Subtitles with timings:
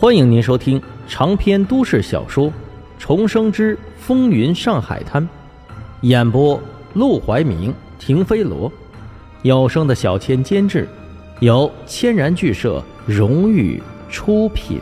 [0.00, 2.46] 欢迎您收听长篇都市小说
[2.98, 5.22] 《重生之风云上海滩》，
[6.00, 6.58] 演播：
[6.94, 8.72] 陆怀明、停飞罗，
[9.42, 10.88] 有声的小千监制，
[11.40, 14.80] 由千然剧社荣誉出品。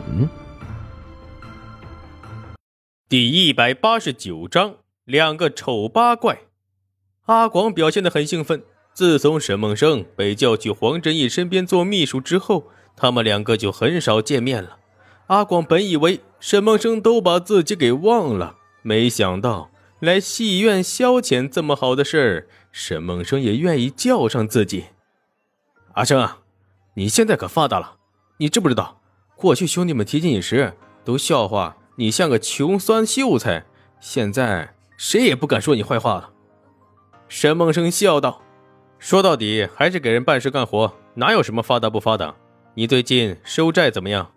[3.09, 6.43] 第一百八十九章，两个丑八怪。
[7.25, 8.63] 阿广表现得很兴奋。
[8.93, 14.77] 自从沈梦生被叫去黄振义身边做秘书之后，他们两个就很少见面了。
[15.29, 24.85] 阿广本以为沈梦生都把自己给忘了，没想到来戏院消遣这么好的事儿，沈梦生也愿意叫上自己。
[25.93, 26.27] 阿生，
[26.95, 27.97] 你现在可发达了，
[28.37, 29.01] 你知不知道？
[29.35, 30.73] 过去兄弟们提起你时
[31.05, 33.63] 都笑话你像个穷酸秀才，
[33.99, 36.31] 现在谁也不敢说你坏话了。
[37.27, 38.41] 沈梦生笑道
[38.97, 42.33] ：“说到底还是给人办事干活，哪有什么发达不发达？
[42.73, 44.31] 你最近收债怎么样？”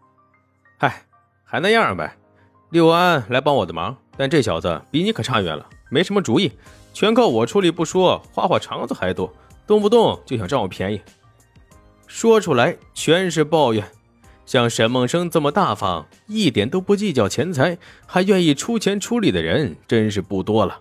[0.83, 1.05] 嗨，
[1.45, 2.17] 还那样呗。
[2.71, 6.51] 六安来帮我的忙，但这小子比你可差远了，没什么主意，
[6.93, 9.33] 全靠我出力不说，花花肠子还多，
[9.65, 11.01] 动不动就想占我便宜，
[12.09, 13.85] 说出来全是抱怨。
[14.45, 20.81] 像沈梦生这么大方，一点都不计较钱财，还愿意出钱出力的人，真是不多了。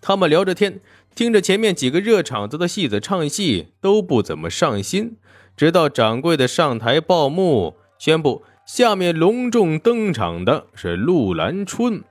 [0.00, 0.78] 他们聊着天，
[1.16, 5.16] 听着前面几个热场子的戏子唱戏，都不怎么上心。
[5.56, 8.44] 直到掌柜的上台报幕，宣布。
[8.72, 12.04] 下面隆重登场的是陆兰春，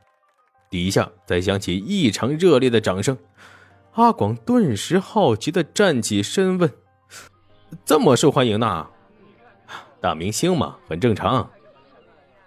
[0.69, 3.17] 底下再响起异常热烈的掌声。
[3.93, 6.69] 阿广顿时好奇的站起身问
[7.85, 8.87] ：“这么受欢迎呢？
[10.01, 11.49] 大明星嘛，很正常。”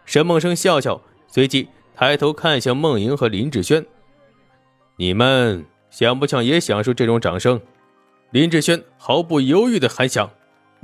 [0.05, 3.87] 沈梦生笑笑，随即抬头看向孟莹和林志轩
[4.97, 7.59] ：“你们想不想也享受这种掌声？”
[8.31, 10.31] 林志轩毫不犹豫的喊响。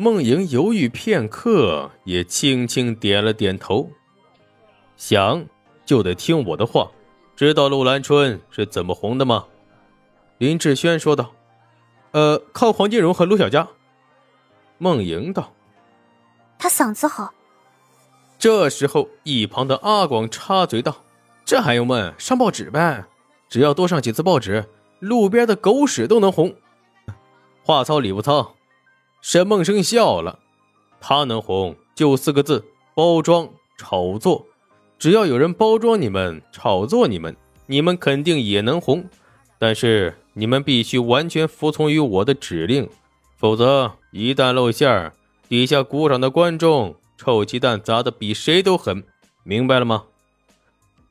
[0.01, 3.91] 梦莹犹豫片刻，也轻轻点了点头。
[4.97, 5.45] 想
[5.85, 6.89] 就得听我的话。
[7.35, 9.47] 知道陆兰春是怎么红的吗？
[10.39, 11.33] 林志轩说道
[12.13, 13.67] ：“呃，靠黄金荣和陆小佳。”
[14.79, 15.53] 梦莹道
[16.61, 17.35] ：“他嗓子好。”
[18.39, 21.05] 这时候，一旁的阿广插嘴道
[21.45, 22.15] ：“这还用问？
[22.19, 23.05] 上报纸呗！
[23.49, 24.65] 只要多上几次报纸，
[25.01, 26.55] 路边的狗屎都能红。
[27.65, 28.55] 话糙理不糙。”
[29.21, 30.39] 沈梦生笑了，
[31.01, 32.65] 他能红就四个字：
[32.95, 34.47] 包装炒作。
[34.99, 37.37] 只要有人包装你们、炒作你们，
[37.67, 39.05] 你们肯定也能红。
[39.59, 42.89] 但是你们必须完全服从于我的指令，
[43.37, 45.13] 否则一旦露馅儿，
[45.49, 49.03] 底下鼓掌的观众臭鸡蛋砸的比谁都狠，
[49.43, 50.05] 明白了吗？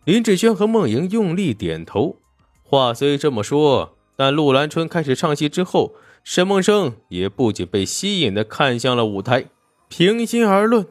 [0.05, 2.15] 林志轩和孟莹用力点头。
[2.63, 5.93] 话虽这么说，但陆兰春开始唱戏之后。
[6.29, 9.45] 沈梦生也不仅被吸引的看向了舞台。
[9.87, 10.85] 平心而论，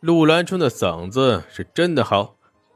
[0.00, 2.34] 陆兰春的嗓子是真的好，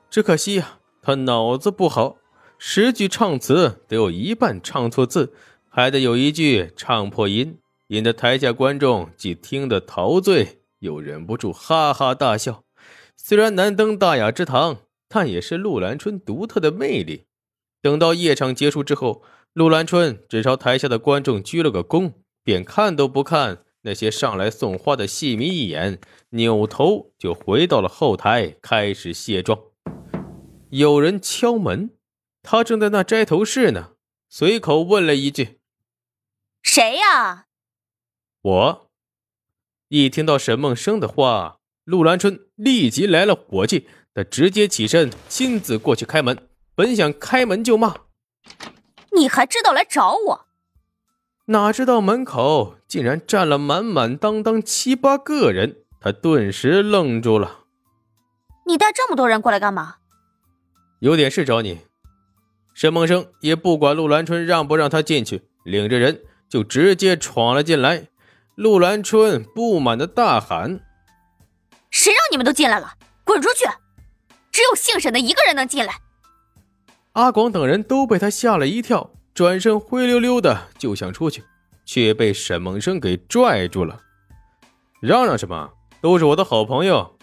[0.08, 2.18] 只可惜呀，他脑子不好，
[2.56, 5.32] 十句唱词得有一半唱错字，
[5.68, 7.58] 还得有一句唱破音，
[7.88, 12.62] 引得台下观众既听得陶醉，又忍不住哈哈大笑。
[13.16, 14.76] 虽然难登大雅之堂，
[15.08, 17.24] 但也是陆兰春独特的魅力。
[17.82, 19.22] 等到夜场结束之后。
[19.54, 26.00] 陆兰春只朝台下的观众鞠了个躬，便看都不看那些上来送花的戏迷一眼，
[26.30, 29.56] 扭头就回到了后台开始卸妆。
[30.70, 31.90] 有人敲门，
[32.42, 33.92] 他正在那摘头饰呢，
[34.28, 35.60] 随口问了一句
[36.60, 37.46] ：“谁呀？”
[38.42, 38.90] 我。
[39.86, 47.94] 一听到沈梦生的话，陆兰春立即来了火气，他直接起身亲自过去开门，本想开门就骂。
[49.14, 50.46] 你还知道来找我？
[51.46, 57.60] 哪知道门口竟然站了满满当当七八个人，他顿时愣住了。
[58.66, 59.96] 你带这么多人过来干嘛？
[61.00, 61.80] 有点事找你。
[62.72, 68.08] 沈梦生也不管陆兰春让不让他进去，领着人就直接闯了进来。
[68.56, 70.80] 陆兰春不满的大喊
[71.90, 72.94] ：“谁让你们都进来了？
[73.24, 73.64] 滚出去！
[74.50, 75.94] 只有姓沈的一个人能进来。”
[77.14, 81.44] 阿广等人都被他吓了一跳，转身灰溜溜的就想出去，
[81.84, 84.00] 却被沈梦生给拽住了。
[85.00, 85.70] 嚷嚷什么？
[86.00, 87.16] 都是我的好朋友。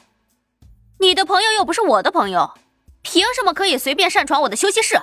[0.99, 2.51] 你的朋友又不是我的朋友，
[3.01, 4.95] 凭什么可以随便擅闯我的休息室？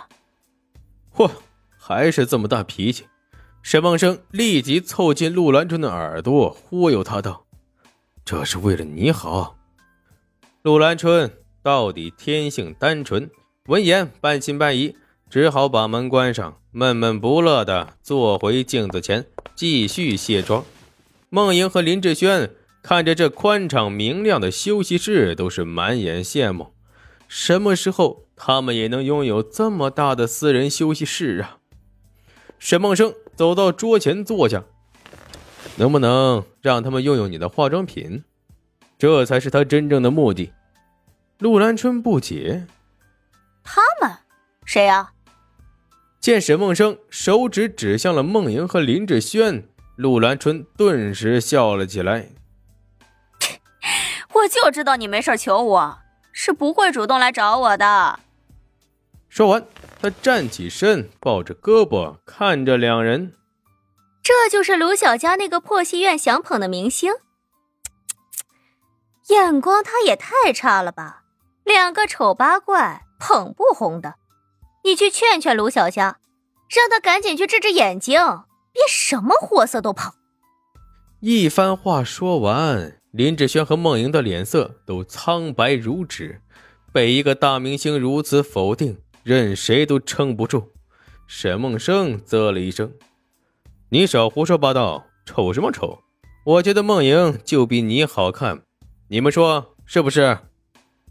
[1.15, 1.31] 嚯，
[1.77, 3.07] 还是这么大脾气！
[3.63, 7.45] 沈梦生立即凑近陆兰春的耳朵，忽悠他道
[8.25, 9.59] ：“这是为了你好。”
[10.63, 11.31] 陆兰春
[11.63, 13.31] 到底天性单纯。
[13.69, 14.97] 闻言，半信半疑，
[15.29, 20.65] 只好把门关上，闷闷不乐地坐回镜子前，继续卸妆。
[21.29, 22.51] 孟莹和林志轩
[22.83, 26.69] 看着这宽敞明亮的休息室，都是满眼羡慕。
[27.29, 31.59] 什么时候他们也能拥有这么大的私人休息室啊？
[32.59, 34.65] 沈梦生走到桌前坐下，
[35.77, 38.25] 能不能让他们用用你的化妆品？
[38.99, 40.53] 这才是他真正的目的。
[41.39, 42.67] 陆兰春不解
[43.71, 44.17] ：“他们
[44.65, 45.13] 谁呀？”
[46.19, 52.31] 见沈梦生手指指向了梦莹和林志轩，陆兰春顿时笑了起来。
[54.35, 55.99] 我就知道你没事求我，
[56.33, 58.21] 是不会主动来找我的。
[59.29, 59.67] 说完，
[60.01, 63.35] 他站起身，抱着胳膊看着两人。
[64.23, 67.13] 这就是卢小佳那个破戏院想捧的明星，
[69.29, 71.23] 眼光他也太差了吧！
[71.69, 74.15] 两个丑八怪捧不红的，
[74.85, 76.17] 你去劝劝卢小香，
[76.71, 78.19] 让她赶紧去治治眼睛，
[78.73, 80.11] 别什么货色都捧。
[81.21, 82.95] 一番话说完。
[83.11, 86.41] 林志轩和孟莹的脸色都苍白如纸，
[86.93, 90.73] 被一个大明星如此否定，任谁都撑不住。
[91.27, 92.93] 沈梦生啧了一声
[93.91, 95.99] ：“你少胡说八道，丑什么丑？
[96.45, 98.63] 我觉得孟莹就比你好看，
[99.09, 100.39] 你们说是不是？”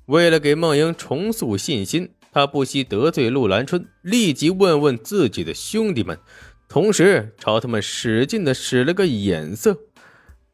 [0.07, 6.17] 为了给孟莹重塑信心，他不惜得罪陆兰春，立即问问自己的兄弟们，
[6.69, 9.77] 同时朝他们使劲的使了个眼色。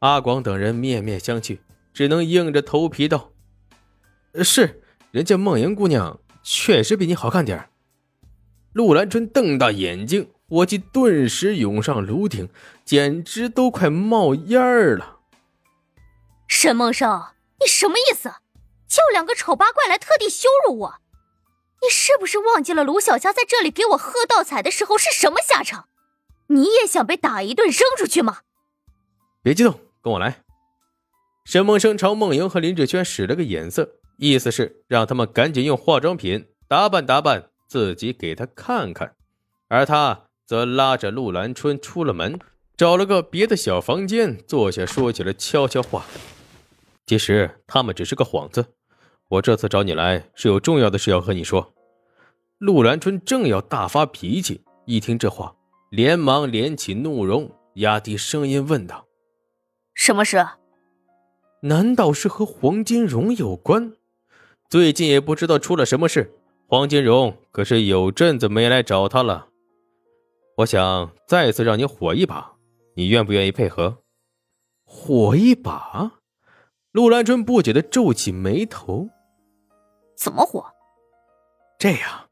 [0.00, 1.58] 阿广等人面面相觑，
[1.92, 3.30] 只能硬着头皮道
[4.42, 7.68] ：“是，人家梦莹姑娘确实比你好看点
[8.72, 12.48] 陆兰春瞪大眼睛，火气顿时涌上颅顶，
[12.84, 15.20] 简直都快冒烟儿了。
[16.48, 17.22] 沈梦生，
[17.60, 18.32] 你什么意思？
[18.94, 20.94] 叫两个丑八怪来特地羞辱我？
[21.82, 25.88] 你是不是忘记了卢小佳在这里给我喝倒彩的时候是什么下场？
[26.46, 28.42] 你也想被打一顿扔出去吗？
[29.42, 29.80] 别激动。
[30.00, 30.42] 跟我来。
[31.44, 39.16] 沈梦生朝梦莹和林志轩使了个眼色，意思是让他们赶紧用化妆品打扮打扮自己给他看看，
[39.68, 42.38] 而他则拉着陆兰春出了门，
[42.76, 46.04] 找了个别的小房间坐下，说起了悄悄话。
[47.06, 48.74] 其实他们只是个幌子，
[49.28, 51.72] 我这次找你来是有重要的事要和你说。
[52.58, 55.54] 陆兰春正要大发脾气，一听这话，
[55.90, 59.06] 连忙敛起怒容，压低声音问道。
[59.94, 60.46] 什么事？
[61.62, 63.94] 难道是和黄金荣有关？
[64.68, 66.32] 最近也不知道出了什么事。
[66.66, 69.48] 黄金荣可是有阵子没来找他了。
[70.58, 72.56] 我想再次让你火一把，
[72.94, 73.98] 你愿不愿意配合？
[74.84, 76.20] 火一把？
[76.94, 79.08] 陆兰春不解的皱起眉头。
[80.16, 80.64] 怎么火？
[81.76, 82.28] 这样。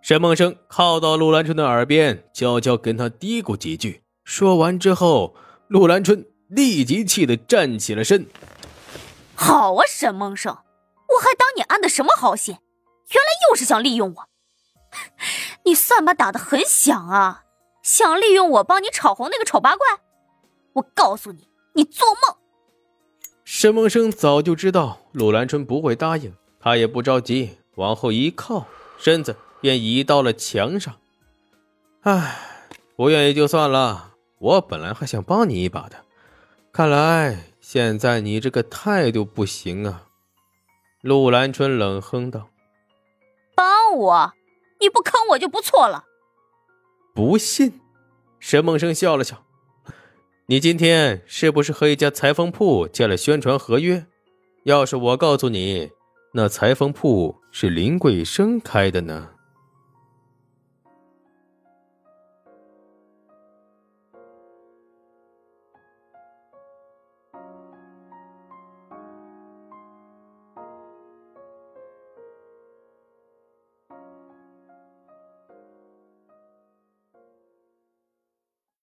[0.00, 4.02] 沈梦生靠到陆兰春的耳边，悄悄跟他嘀咕几句。
[4.24, 5.36] 说完之后，
[5.68, 6.24] 陆兰春。
[6.48, 8.26] 立即气得站起了身。
[9.36, 14.28] 好啊，沈梦生，我还当你安的什么好心，原来又是想利用我。
[15.66, 17.44] 你算盘打得很响啊，
[17.82, 19.86] 想利用我帮你炒红那个丑八怪？
[20.76, 22.34] 我告诉你，你做梦！
[23.50, 26.30] 沈梦生早就知道陆兰春不会答应，
[26.60, 28.66] 他也不着急，往后一靠，
[28.98, 30.94] 身子便移到了墙上。
[32.02, 32.38] 唉，
[32.94, 35.96] 不愿意就算了，我本来还想帮你一把的。
[36.70, 40.04] 看来现在你这个态度不行啊！
[41.00, 42.50] 陆兰春冷哼道
[43.56, 44.32] ：“帮我？
[44.78, 46.04] 你不坑我就不错了。”
[47.16, 47.80] 不信？
[48.38, 49.42] 沈梦生笑了笑
[50.50, 54.06] ：“你今天是不是和一家裁缝铺签了宣传合约？
[54.64, 55.90] 要是我告诉你，
[56.32, 59.28] 那裁缝铺是林桂生开的呢？”